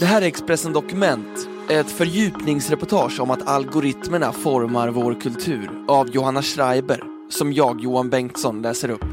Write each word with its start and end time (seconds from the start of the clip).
Det 0.00 0.06
här 0.06 0.22
är 0.22 0.26
Expressen 0.26 0.72
Dokument, 0.72 1.48
ett 1.70 1.90
fördjupningsreportage 1.90 3.20
om 3.20 3.30
att 3.30 3.48
algoritmerna 3.48 4.32
formar 4.32 4.88
vår 4.88 5.20
kultur 5.20 5.70
av 5.88 6.10
Johanna 6.10 6.42
Schreiber, 6.42 7.02
som 7.30 7.52
jag, 7.52 7.80
Johan 7.80 8.10
Bengtsson, 8.10 8.62
läser 8.62 8.90
upp. 8.90 9.04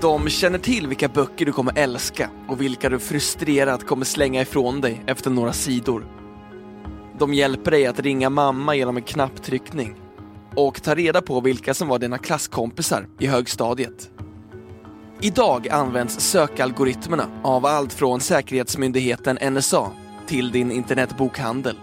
De 0.00 0.28
känner 0.28 0.58
till 0.58 0.86
vilka 0.86 1.08
böcker 1.08 1.46
du 1.46 1.52
kommer 1.52 1.78
älska 1.78 2.30
och 2.48 2.60
vilka 2.60 2.88
du 2.88 2.98
frustrerat 2.98 3.86
kommer 3.86 4.04
slänga 4.04 4.42
ifrån 4.42 4.80
dig 4.80 5.02
efter 5.06 5.30
några 5.30 5.52
sidor. 5.52 6.06
De 7.18 7.34
hjälper 7.34 7.70
dig 7.70 7.86
att 7.86 8.00
ringa 8.00 8.30
mamma 8.30 8.74
genom 8.74 8.96
en 8.96 9.02
knapptryckning 9.02 9.94
och 10.56 10.82
ta 10.82 10.94
reda 10.94 11.22
på 11.22 11.40
vilka 11.40 11.74
som 11.74 11.88
var 11.88 11.98
dina 11.98 12.18
klasskompisar 12.18 13.06
i 13.18 13.26
högstadiet. 13.26 14.10
Idag 15.22 15.68
används 15.68 16.20
sökalgoritmerna 16.20 17.26
av 17.42 17.66
allt 17.66 17.92
från 17.92 18.20
säkerhetsmyndigheten 18.20 19.54
NSA 19.54 19.90
till 20.26 20.50
din 20.50 20.72
internetbokhandel. 20.72 21.76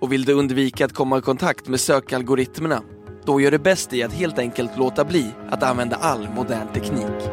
Och 0.00 0.12
vill 0.12 0.24
du 0.24 0.32
undvika 0.32 0.84
att 0.84 0.92
komma 0.92 1.18
i 1.18 1.20
kontakt 1.20 1.68
med 1.68 1.80
sökalgoritmerna, 1.80 2.82
då 3.24 3.40
gör 3.40 3.50
det 3.50 3.58
bäst 3.58 3.92
i 3.92 4.02
att 4.02 4.12
helt 4.12 4.38
enkelt 4.38 4.78
låta 4.78 5.04
bli 5.04 5.30
att 5.50 5.62
använda 5.62 5.96
all 5.96 6.28
modern 6.28 6.68
teknik. 6.72 7.28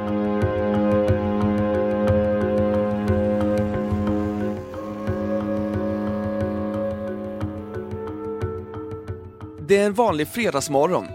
Det 9.67 9.77
är 9.77 9.85
en 9.85 9.93
vanlig 9.93 10.27
fredagsmorgon. 10.27 11.05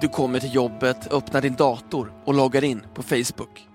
Du 0.00 0.08
kommer 0.08 0.40
till 0.40 0.54
jobbet, 0.54 1.12
öppnar 1.12 1.42
din 1.42 1.54
dator 1.54 2.12
och 2.24 2.34
loggar 2.34 2.64
in 2.64 2.82
på 2.94 3.02
Facebook. 3.02 3.66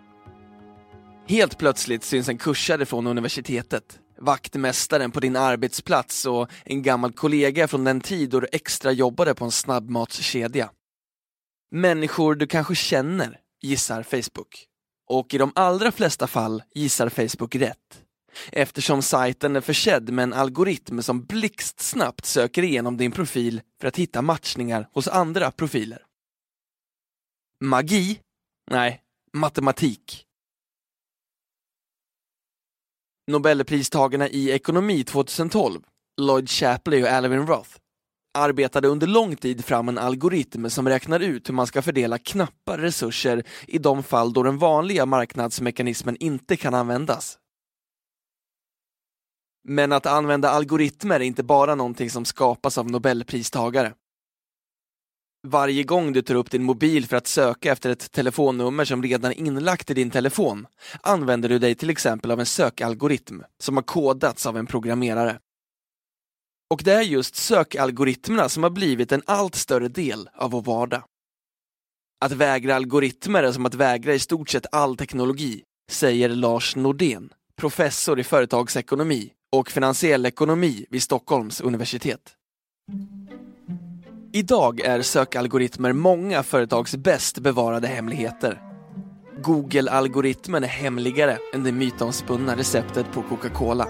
Helt 1.27 1.57
plötsligt 1.57 2.03
syns 2.03 2.29
en 2.29 2.37
kursare 2.37 2.85
från 2.85 3.07
universitetet, 3.07 3.99
vaktmästaren 4.19 5.11
på 5.11 5.19
din 5.19 5.35
arbetsplats 5.35 6.25
och 6.25 6.49
en 6.65 6.83
gammal 6.83 7.11
kollega 7.11 7.67
från 7.67 7.83
den 7.83 8.01
tid 8.01 8.29
då 8.29 8.39
du 8.39 8.47
extra 8.51 8.91
jobbade 8.91 9.35
på 9.35 9.45
en 9.45 9.51
snabbmatskedja. 9.51 10.69
Människor 11.71 12.35
du 12.35 12.47
kanske 12.47 12.75
känner, 12.75 13.39
gissar 13.61 14.03
Facebook. 14.03 14.65
Och 15.09 15.33
i 15.33 15.37
de 15.37 15.51
allra 15.55 15.91
flesta 15.91 16.27
fall 16.27 16.63
gissar 16.73 17.09
Facebook 17.09 17.55
rätt. 17.55 18.01
Eftersom 18.51 19.01
sajten 19.01 19.55
är 19.55 19.61
försedd 19.61 20.09
med 20.09 20.23
en 20.23 20.33
algoritm 20.33 21.01
som 21.01 21.25
blixtsnabbt 21.25 22.25
söker 22.25 22.63
igenom 22.63 22.97
din 22.97 23.11
profil 23.11 23.61
för 23.81 23.87
att 23.87 23.97
hitta 23.97 24.21
matchningar 24.21 24.87
hos 24.93 25.07
andra 25.07 25.51
profiler. 25.51 26.05
Magi? 27.63 28.19
Nej, 28.71 29.01
matematik. 29.33 30.25
Nobelpristagarna 33.31 34.29
i 34.29 34.51
ekonomi 34.51 35.03
2012, 35.03 35.81
Lloyd 36.21 36.49
Shapley 36.49 37.03
och 37.03 37.09
Alvin 37.09 37.47
Roth, 37.47 37.69
arbetade 38.37 38.87
under 38.87 39.07
lång 39.07 39.35
tid 39.35 39.65
fram 39.65 39.89
en 39.89 39.97
algoritm 39.97 40.69
som 40.69 40.87
räknar 40.87 41.19
ut 41.19 41.49
hur 41.49 41.53
man 41.53 41.67
ska 41.67 41.81
fördela 41.81 42.17
knappa 42.17 42.77
resurser 42.77 43.43
i 43.67 43.77
de 43.77 44.03
fall 44.03 44.33
då 44.33 44.43
den 44.43 44.57
vanliga 44.57 45.05
marknadsmekanismen 45.05 46.17
inte 46.19 46.57
kan 46.57 46.73
användas. 46.73 47.37
Men 49.67 49.91
att 49.91 50.05
använda 50.05 50.49
algoritmer 50.49 51.15
är 51.15 51.23
inte 51.23 51.43
bara 51.43 51.75
någonting 51.75 52.09
som 52.09 52.25
skapas 52.25 52.77
av 52.77 52.91
nobelpristagare. 52.91 53.93
Varje 55.47 55.83
gång 55.83 56.13
du 56.13 56.21
tar 56.21 56.35
upp 56.35 56.51
din 56.51 56.63
mobil 56.63 57.07
för 57.07 57.17
att 57.17 57.27
söka 57.27 57.71
efter 57.71 57.89
ett 57.89 58.11
telefonnummer 58.11 58.85
som 58.85 59.03
redan 59.03 59.31
är 59.31 59.39
inlagt 59.39 59.89
i 59.89 59.93
din 59.93 60.11
telefon 60.11 60.67
använder 61.01 61.49
du 61.49 61.59
dig 61.59 61.75
till 61.75 61.89
exempel 61.89 62.31
av 62.31 62.39
en 62.39 62.45
sökalgoritm 62.45 63.43
som 63.59 63.75
har 63.75 63.83
kodats 63.83 64.45
av 64.45 64.57
en 64.57 64.65
programmerare. 64.65 65.39
Och 66.69 66.81
det 66.83 66.93
är 66.93 67.01
just 67.01 67.35
sökalgoritmerna 67.35 68.49
som 68.49 68.63
har 68.63 68.69
blivit 68.69 69.11
en 69.11 69.21
allt 69.25 69.55
större 69.55 69.87
del 69.87 70.29
av 70.33 70.51
vår 70.51 70.61
vardag. 70.61 71.03
Att 72.25 72.31
vägra 72.31 72.75
algoritmer 72.75 73.43
är 73.43 73.51
som 73.51 73.65
att 73.65 73.75
vägra 73.75 74.13
i 74.13 74.19
stort 74.19 74.49
sett 74.49 74.65
all 74.71 74.97
teknologi, 74.97 75.63
säger 75.91 76.29
Lars 76.29 76.75
Nordén, 76.75 77.29
professor 77.55 78.19
i 78.19 78.23
företagsekonomi 78.23 79.31
och 79.51 79.69
finansiell 79.71 80.25
ekonomi 80.25 80.85
vid 80.89 81.03
Stockholms 81.03 81.61
universitet. 81.61 82.35
Idag 84.33 84.79
är 84.79 85.01
sökalgoritmer 85.01 85.93
många 85.93 86.43
företags 86.43 86.95
bäst 86.95 87.39
bevarade 87.39 87.87
hemligheter. 87.87 88.61
Google-algoritmen 89.43 90.63
är 90.63 90.67
hemligare 90.67 91.37
än 91.53 91.63
det 91.63 91.71
mytomspunna 91.71 92.55
receptet 92.55 93.11
på 93.13 93.21
Coca-Cola. 93.21 93.87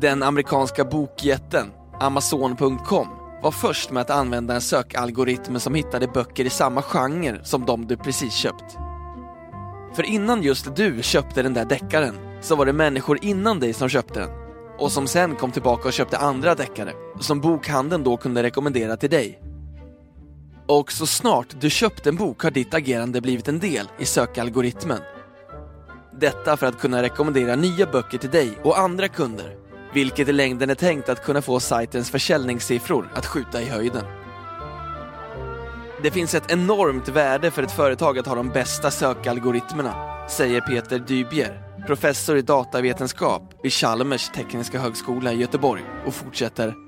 Den 0.00 0.22
amerikanska 0.22 0.84
bokjätten 0.84 1.66
Amazon.com 2.00 3.08
var 3.42 3.50
först 3.50 3.90
med 3.90 4.00
att 4.00 4.10
använda 4.10 4.54
en 4.54 4.60
sökalgoritm 4.60 5.58
som 5.58 5.74
hittade 5.74 6.08
böcker 6.08 6.44
i 6.44 6.50
samma 6.50 6.82
genre 6.82 7.44
som 7.44 7.64
de 7.64 7.86
du 7.86 7.96
precis 7.96 8.34
köpt. 8.34 8.76
För 9.96 10.02
innan 10.02 10.42
just 10.42 10.76
du 10.76 11.02
köpte 11.02 11.42
den 11.42 11.54
där 11.54 11.64
deckaren 11.64 12.14
så 12.40 12.56
var 12.56 12.66
det 12.66 12.72
människor 12.72 13.18
innan 13.22 13.60
dig 13.60 13.72
som 13.72 13.88
köpte 13.88 14.20
den 14.20 14.30
och 14.78 14.92
som 14.92 15.06
sen 15.06 15.36
kom 15.36 15.52
tillbaka 15.52 15.88
och 15.88 15.94
köpte 15.94 16.18
andra 16.18 16.54
deckare 16.54 16.92
som 17.20 17.40
bokhandeln 17.40 18.04
då 18.04 18.16
kunde 18.16 18.42
rekommendera 18.42 18.96
till 18.96 19.10
dig. 19.10 19.40
Och 20.66 20.92
så 20.92 21.06
snart 21.06 21.60
du 21.60 21.70
köpt 21.70 22.06
en 22.06 22.16
bok 22.16 22.42
har 22.42 22.50
ditt 22.50 22.74
agerande 22.74 23.20
blivit 23.20 23.48
en 23.48 23.58
del 23.58 23.88
i 23.98 24.04
sökalgoritmen. 24.04 25.00
Detta 26.20 26.56
för 26.56 26.66
att 26.66 26.78
kunna 26.78 27.02
rekommendera 27.02 27.56
nya 27.56 27.86
böcker 27.86 28.18
till 28.18 28.30
dig 28.30 28.58
och 28.62 28.78
andra 28.78 29.08
kunder, 29.08 29.56
vilket 29.94 30.28
i 30.28 30.32
längden 30.32 30.70
är 30.70 30.74
tänkt 30.74 31.08
att 31.08 31.24
kunna 31.24 31.42
få 31.42 31.60
sajtens 31.60 32.10
försäljningssiffror 32.10 33.08
att 33.14 33.26
skjuta 33.26 33.62
i 33.62 33.64
höjden. 33.64 34.04
Det 36.02 36.10
finns 36.10 36.34
ett 36.34 36.50
enormt 36.52 37.08
värde 37.08 37.50
för 37.50 37.62
ett 37.62 37.72
företag 37.72 38.18
att 38.18 38.26
ha 38.26 38.34
de 38.34 38.48
bästa 38.48 38.90
sökalgoritmerna, 38.90 39.94
säger 40.28 40.60
Peter 40.60 40.98
Dybier, 40.98 41.62
professor 41.86 42.36
i 42.36 42.42
datavetenskap 42.42 43.42
vid 43.62 43.72
Chalmers 43.72 44.28
tekniska 44.28 44.78
högskola 44.78 45.32
i 45.32 45.36
Göteborg 45.36 45.82
och 46.06 46.14
fortsätter. 46.14 46.85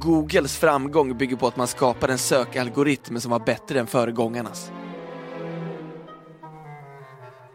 Googles 0.00 0.58
framgång 0.58 1.18
bygger 1.18 1.36
på 1.36 1.46
att 1.46 1.56
man 1.56 1.66
skapar 1.66 2.08
en 2.08 2.18
sökalgoritm 2.18 3.20
som 3.20 3.30
var 3.30 3.38
bättre 3.38 3.80
än 3.80 3.86
föregångarnas. 3.86 4.70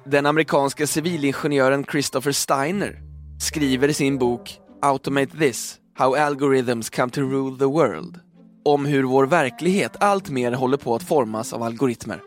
Den 0.05 0.25
amerikanska 0.25 0.87
civilingenjören 0.87 1.85
Christopher 1.91 2.31
Steiner 2.31 2.99
skriver 3.39 3.87
i 3.87 3.93
sin 3.93 4.17
bok 4.17 4.59
Automate 4.81 5.37
this, 5.37 5.77
How 5.97 6.15
Algorithms 6.15 6.89
Come 6.89 7.11
to 7.11 7.21
Rule 7.21 7.57
the 7.57 7.65
World 7.65 8.19
om 8.65 8.85
hur 8.85 9.03
vår 9.03 9.25
verklighet 9.25 10.03
alltmer 10.03 10.51
håller 10.51 10.77
på 10.77 10.95
att 10.95 11.03
formas 11.03 11.53
av 11.53 11.63
algoritmer. 11.63 12.21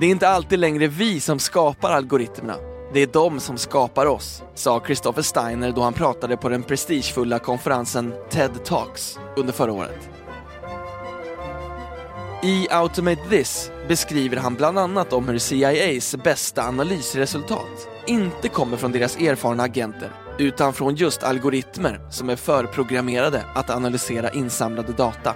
Det 0.00 0.06
är 0.06 0.10
inte 0.10 0.28
alltid 0.28 0.58
längre 0.58 0.86
vi 0.86 1.20
som 1.20 1.38
skapar 1.38 1.90
algoritmerna. 1.90 2.75
Det 2.92 3.00
är 3.00 3.06
de 3.06 3.40
som 3.40 3.58
skapar 3.58 4.06
oss, 4.06 4.42
sa 4.54 4.82
Christopher 4.86 5.22
Steiner 5.22 5.72
då 5.72 5.82
han 5.82 5.92
pratade 5.92 6.36
på 6.36 6.48
den 6.48 6.62
prestigefulla 6.62 7.38
konferensen 7.38 8.14
TED 8.30 8.64
Talks 8.64 9.18
under 9.36 9.52
förra 9.52 9.72
året. 9.72 10.10
I 12.42 12.66
Automate 12.70 13.28
This 13.28 13.70
beskriver 13.88 14.36
han 14.36 14.54
bland 14.54 14.78
annat 14.78 15.12
om 15.12 15.28
hur 15.28 15.38
CIAs 15.38 16.16
bästa 16.24 16.62
analysresultat 16.62 17.88
inte 18.06 18.48
kommer 18.48 18.76
från 18.76 18.92
deras 18.92 19.16
erfarna 19.16 19.62
agenter 19.62 20.10
utan 20.38 20.72
från 20.72 20.94
just 20.94 21.22
algoritmer 21.22 22.00
som 22.10 22.30
är 22.30 22.36
förprogrammerade 22.36 23.44
att 23.54 23.70
analysera 23.70 24.30
insamlade 24.30 24.92
data. 24.92 25.34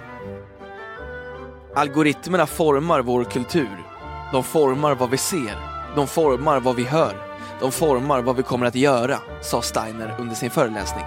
Algoritmerna 1.75 2.47
formar 2.47 3.01
vår 3.01 3.23
kultur. 3.23 3.83
De 4.31 4.43
formar 4.43 4.95
vad 4.95 5.09
vi 5.09 5.17
ser. 5.17 5.55
De 5.95 6.07
formar 6.07 6.59
vad 6.59 6.75
vi 6.75 6.83
hör. 6.83 7.30
De 7.61 7.71
formar 7.71 8.21
vad 8.21 8.35
vi 8.35 8.43
kommer 8.43 8.65
att 8.65 8.75
göra, 8.75 9.19
sa 9.41 9.61
Steiner 9.61 10.15
under 10.19 10.35
sin 10.35 10.49
föreläsning. 10.49 11.03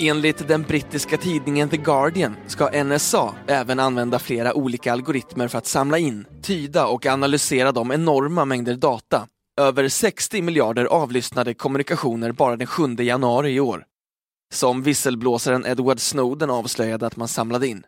Enligt 0.00 0.48
den 0.48 0.62
brittiska 0.62 1.16
tidningen 1.16 1.68
The 1.68 1.76
Guardian 1.76 2.36
ska 2.46 2.84
NSA 2.84 3.34
även 3.46 3.80
använda 3.80 4.18
flera 4.18 4.54
olika 4.54 4.92
algoritmer 4.92 5.48
för 5.48 5.58
att 5.58 5.66
samla 5.66 5.98
in, 5.98 6.26
tyda 6.42 6.86
och 6.86 7.06
analysera 7.06 7.72
de 7.72 7.92
enorma 7.92 8.44
mängder 8.44 8.74
data. 8.74 9.26
Över 9.60 9.88
60 9.88 10.42
miljarder 10.42 10.84
avlyssnade 10.84 11.54
kommunikationer 11.54 12.32
bara 12.32 12.56
den 12.56 12.66
7 12.66 12.94
januari 12.98 13.50
i 13.50 13.60
år. 13.60 13.84
Som 14.54 14.82
visselblåsaren 14.82 15.66
Edward 15.66 16.00
Snowden 16.00 16.50
avslöjade 16.50 17.06
att 17.06 17.16
man 17.16 17.28
samlade 17.28 17.68
in. 17.68 17.84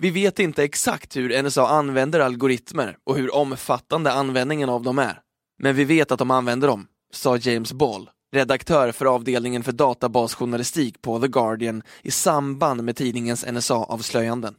Vi 0.00 0.10
vet 0.10 0.38
inte 0.38 0.64
exakt 0.64 1.16
hur 1.16 1.42
NSA 1.42 1.68
använder 1.68 2.20
algoritmer 2.20 2.96
och 3.04 3.16
hur 3.16 3.34
omfattande 3.34 4.12
användningen 4.12 4.68
av 4.68 4.82
dem 4.82 4.98
är. 4.98 5.20
Men 5.62 5.76
vi 5.76 5.84
vet 5.84 6.12
att 6.12 6.18
de 6.18 6.30
använder 6.30 6.68
dem, 6.68 6.86
sa 7.12 7.36
James 7.36 7.72
Ball, 7.72 8.10
redaktör 8.32 8.92
för 8.92 9.06
avdelningen 9.06 9.62
för 9.62 9.72
databasjournalistik 9.72 11.02
på 11.02 11.20
The 11.20 11.28
Guardian 11.28 11.82
i 12.02 12.10
samband 12.10 12.84
med 12.84 12.96
tidningens 12.96 13.46
NSA-avslöjanden. 13.46 14.54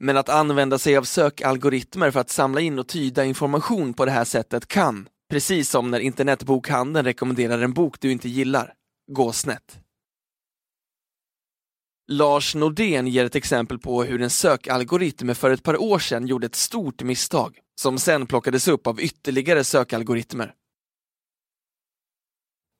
Men 0.00 0.16
att 0.16 0.28
använda 0.28 0.78
sig 0.78 0.96
av 0.96 1.02
sökalgoritmer 1.02 2.10
för 2.10 2.20
att 2.20 2.30
samla 2.30 2.60
in 2.60 2.78
och 2.78 2.88
tyda 2.88 3.24
information 3.24 3.94
på 3.94 4.04
det 4.04 4.10
här 4.10 4.24
sättet 4.24 4.66
kan, 4.66 5.08
precis 5.30 5.70
som 5.70 5.90
när 5.90 6.00
internetbokhandeln 6.00 7.04
rekommenderar 7.04 7.60
en 7.60 7.72
bok 7.72 8.00
du 8.00 8.12
inte 8.12 8.28
gillar, 8.28 8.74
gå 9.12 9.32
snett. 9.32 9.83
Lars 12.06 12.54
Nordén 12.54 13.06
ger 13.06 13.24
ett 13.24 13.36
exempel 13.36 13.78
på 13.78 14.04
hur 14.04 14.22
en 14.22 14.30
sökalgoritm 14.30 15.34
för 15.34 15.50
ett 15.50 15.62
par 15.62 15.82
år 15.82 15.98
sedan 15.98 16.26
gjorde 16.26 16.46
ett 16.46 16.54
stort 16.54 17.02
misstag, 17.02 17.58
som 17.80 17.98
sen 17.98 18.26
plockades 18.26 18.68
upp 18.68 18.86
av 18.86 19.00
ytterligare 19.00 19.64
sökalgoritmer. 19.64 20.54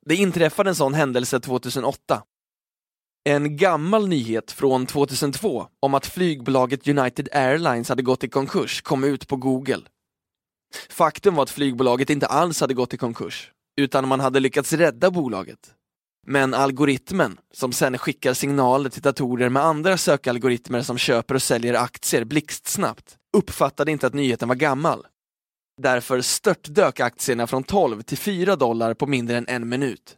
Det 0.05 0.15
inträffade 0.15 0.69
en 0.69 0.75
sån 0.75 0.93
händelse 0.93 1.39
2008. 1.39 2.23
En 3.23 3.57
gammal 3.57 4.07
nyhet 4.07 4.51
från 4.51 4.85
2002 4.85 5.67
om 5.79 5.93
att 5.93 6.05
flygbolaget 6.05 6.87
United 6.87 7.29
Airlines 7.31 7.89
hade 7.89 8.03
gått 8.03 8.23
i 8.23 8.29
konkurs 8.29 8.81
kom 8.81 9.03
ut 9.03 9.27
på 9.27 9.35
Google. 9.35 9.81
Faktum 10.89 11.35
var 11.35 11.43
att 11.43 11.49
flygbolaget 11.49 12.09
inte 12.09 12.27
alls 12.27 12.61
hade 12.61 12.73
gått 12.73 12.93
i 12.93 12.97
konkurs, 12.97 13.51
utan 13.77 14.07
man 14.07 14.19
hade 14.19 14.39
lyckats 14.39 14.73
rädda 14.73 15.11
bolaget. 15.11 15.75
Men 16.27 16.53
algoritmen, 16.53 17.37
som 17.53 17.71
sen 17.71 17.97
skickar 17.97 18.33
signaler 18.33 18.89
till 18.89 19.01
datorer 19.01 19.49
med 19.49 19.63
andra 19.63 19.97
sökalgoritmer 19.97 20.81
som 20.81 20.97
köper 20.97 21.35
och 21.35 21.41
säljer 21.41 21.73
aktier 21.73 22.23
blixtsnabbt, 22.23 23.15
uppfattade 23.37 23.91
inte 23.91 24.07
att 24.07 24.13
nyheten 24.13 24.47
var 24.47 24.55
gammal. 24.55 25.05
Därför 25.81 26.21
störtdök 26.21 26.99
aktierna 26.99 27.47
från 27.47 27.63
12 27.63 28.01
till 28.01 28.17
4 28.17 28.55
dollar 28.55 28.93
på 28.93 29.07
mindre 29.07 29.37
än 29.37 29.47
en 29.47 29.69
minut, 29.69 30.17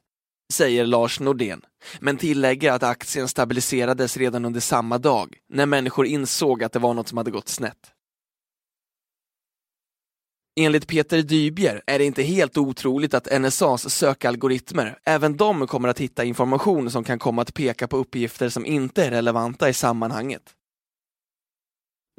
säger 0.54 0.86
Lars 0.86 1.20
Nordén, 1.20 1.62
men 2.00 2.18
tillägger 2.18 2.72
att 2.72 2.84
aktien 2.84 3.28
stabiliserades 3.28 4.18
redan 4.18 4.46
under 4.46 4.60
samma 4.60 4.98
dag, 4.98 5.38
när 5.50 5.66
människor 5.66 6.06
insåg 6.06 6.64
att 6.64 6.74
det 6.74 6.80
var 6.80 6.94
något 6.94 7.08
som 7.08 7.18
hade 7.18 7.32
gått 7.32 7.50
snett. 7.50 7.94
Enligt 10.60 10.88
Peter 10.88 11.22
Dybjer 11.22 11.82
är 11.86 12.00
det 12.00 12.06
inte 12.06 12.24
helt 12.24 12.58
otroligt 12.58 13.14
att 13.14 13.42
NSAs 13.42 13.90
sökalgoritmer, 13.90 15.00
även 15.06 15.38
de 15.38 15.68
kommer 15.68 15.90
att 15.90 16.00
hitta 16.00 16.24
information 16.24 16.92
som 16.92 17.04
kan 17.04 17.20
komma 17.20 17.42
att 17.42 17.54
peka 17.54 17.88
på 17.88 17.98
uppgifter 17.98 18.50
som 18.50 18.66
inte 18.66 19.06
är 19.06 19.12
relevanta 19.12 19.70
i 19.70 19.74
sammanhanget. 19.74 20.42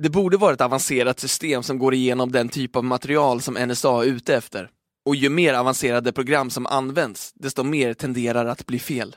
Det 0.02 0.10
borde 0.10 0.36
vara 0.36 0.54
ett 0.54 0.60
avancerat 0.60 1.20
system 1.20 1.62
som 1.62 1.78
går 1.78 1.94
igenom 1.94 2.32
den 2.32 2.48
typ 2.48 2.76
av 2.76 2.84
material 2.84 3.40
som 3.40 3.54
NSA 3.54 4.02
är 4.02 4.06
ute 4.06 4.34
efter. 4.34 4.70
Och 5.06 5.16
ju 5.16 5.28
mer 5.28 5.54
avancerade 5.54 6.12
program 6.12 6.50
som 6.50 6.66
används, 6.66 7.32
desto 7.34 7.62
mer 7.62 7.94
tenderar 7.94 8.46
att 8.46 8.66
bli 8.66 8.78
fel. 8.78 9.16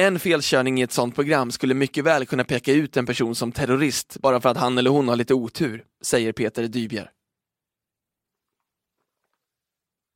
En 0.00 0.18
felkörning 0.18 0.80
i 0.80 0.82
ett 0.82 0.92
sådant 0.92 1.14
program 1.14 1.50
skulle 1.50 1.74
mycket 1.74 2.04
väl 2.04 2.26
kunna 2.26 2.44
peka 2.44 2.72
ut 2.72 2.96
en 2.96 3.06
person 3.06 3.34
som 3.34 3.52
terrorist 3.52 4.16
bara 4.20 4.40
för 4.40 4.48
att 4.48 4.56
han 4.56 4.78
eller 4.78 4.90
hon 4.90 5.08
har 5.08 5.16
lite 5.16 5.34
otur, 5.34 5.84
säger 6.02 6.32
Peter 6.32 6.68
Dybjer. 6.68 7.10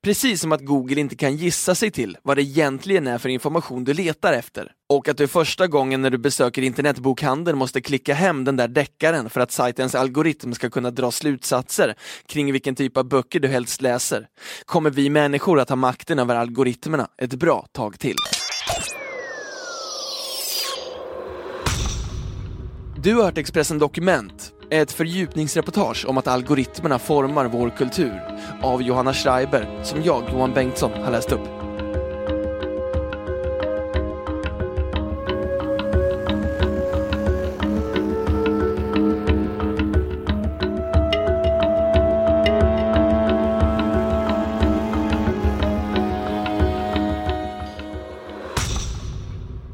Precis 0.05 0.41
som 0.41 0.53
att 0.53 0.61
Google 0.61 1.01
inte 1.01 1.17
kan 1.17 1.37
gissa 1.37 1.75
sig 1.75 1.91
till 1.91 2.19
vad 2.23 2.37
det 2.37 2.43
egentligen 2.43 3.07
är 3.07 3.19
för 3.19 3.29
information 3.29 3.85
du 3.85 3.95
letar 3.95 4.33
efter. 4.33 4.73
Och 4.89 5.09
att 5.09 5.17
du 5.17 5.29
första 5.29 5.67
gången 5.67 6.03
när 6.03 6.11
du 6.11 6.19
besöker 6.19 6.63
internetbokhandeln 6.63 7.59
måste 7.59 7.81
klicka 7.81 8.15
hem 8.15 8.45
den 8.45 8.57
där 8.57 8.69
deckaren 8.69 9.31
för 9.31 9.41
att 9.41 9.53
sajtens 9.53 9.95
algoritm 9.95 10.53
ska 10.53 10.71
kunna 10.71 10.91
dra 10.91 11.11
slutsatser 11.11 11.95
kring 12.27 12.53
vilken 12.53 12.75
typ 12.75 12.97
av 12.97 13.09
böcker 13.09 13.41
du 13.41 13.49
helst 13.49 13.83
läser, 13.83 14.27
kommer 14.65 14.91
vi 14.91 15.11
människor 15.11 15.61
att 15.61 15.69
ha 15.69 15.77
makten 15.77 16.19
över 16.19 16.35
algoritmerna 16.35 17.09
ett 17.19 17.35
bra 17.35 17.67
tag 17.73 17.99
till. 17.99 18.17
Du 23.03 23.15
har 23.15 23.25
hört 23.25 23.39
Expressen 23.39 23.79
Dokument, 23.79 24.53
ett 24.71 24.93
fördjupningsreportage 24.93 26.07
om 26.09 26.19
att 26.19 26.27
algoritmerna 26.27 26.99
formar 26.99 27.49
vår 27.49 27.71
kultur 27.71 28.34
av 28.65 28.83
Johanna 28.83 29.13
Schreiber 29.13 29.69
som 29.83 30.03
jag, 30.03 30.23
Johan 30.33 30.53
Bengtsson, 30.53 30.91
har 30.93 31.11
läst 31.11 31.33
upp. 31.33 31.49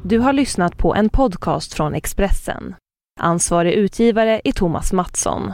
Du 0.03 0.19
har 0.19 0.33
lyssnat 0.33 0.77
på 0.77 0.95
en 0.95 1.09
podcast 1.09 1.73
från 1.73 1.93
Expressen. 1.93 2.75
Ansvarig 3.19 3.73
utgivare 3.73 4.41
är 4.43 4.51
Thomas 4.51 4.93
Mattsson. 4.93 5.53